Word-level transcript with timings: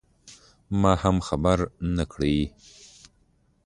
ما 0.81 0.93
هم 1.01 1.17
خبر 1.27 1.59
نه 1.95 2.03
کړ. 2.11 2.21